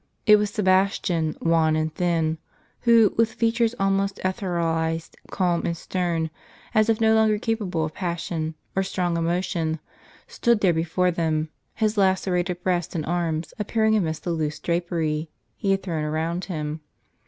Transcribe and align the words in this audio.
It 0.25 0.37
was 0.37 0.49
Sebastian, 0.49 1.37
wan 1.41 1.75
and 1.75 1.93
thin, 1.93 2.39
who, 2.79 3.13
with 3.19 3.33
features 3.33 3.75
almost 3.79 4.19
etherealized, 4.25 5.13
calm 5.29 5.63
and 5.63 5.77
stern, 5.77 6.31
as 6.73 6.89
if 6.89 6.99
no 6.99 7.13
longer 7.13 7.37
capable 7.37 7.85
of 7.85 7.93
passion, 7.93 8.55
or 8.75 8.81
strong 8.81 9.15
emotion, 9.15 9.79
stood 10.25 10.61
there 10.61 10.73
before 10.73 11.11
them; 11.11 11.49
his 11.75 11.97
lacerated 11.99 12.63
breast 12.63 12.95
and 12.95 13.05
arms 13.05 13.53
appearing 13.59 13.95
amidst 13.95 14.23
the 14.23 14.31
loose 14.31 14.57
drapery 14.57 15.29
he 15.55 15.69
had 15.69 15.83
thrown 15.83 16.03
around 16.03 16.45
him. 16.45 16.81